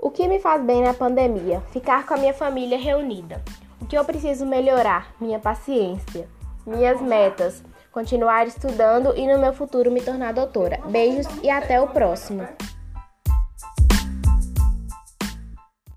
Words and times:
O 0.00 0.12
que 0.12 0.28
me 0.28 0.38
faz 0.38 0.62
bem 0.62 0.80
na 0.80 0.94
pandemia? 0.94 1.60
Ficar 1.72 2.06
com 2.06 2.14
a 2.14 2.16
minha 2.16 2.32
família 2.32 2.78
reunida. 2.78 3.42
O 3.80 3.86
que 3.86 3.98
eu 3.98 4.04
preciso 4.04 4.46
melhorar? 4.46 5.12
Minha 5.20 5.40
paciência. 5.40 6.28
Minhas 6.64 7.00
metas: 7.00 7.64
continuar 7.90 8.46
estudando 8.46 9.12
e 9.16 9.26
no 9.26 9.40
meu 9.40 9.52
futuro 9.52 9.90
me 9.90 10.00
tornar 10.00 10.32
doutora. 10.32 10.78
Beijos 10.86 11.26
e 11.42 11.50
até 11.50 11.80
o 11.80 11.88
próximo. 11.88 12.46